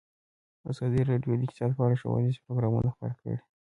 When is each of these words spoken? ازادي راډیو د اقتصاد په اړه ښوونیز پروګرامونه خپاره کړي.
ازادي 0.71 1.01
راډیو 1.09 1.33
د 1.39 1.41
اقتصاد 1.45 1.71
په 1.77 1.81
اړه 1.85 1.95
ښوونیز 2.01 2.35
پروګرامونه 2.43 2.87
خپاره 2.95 3.13
کړي. 3.19 3.37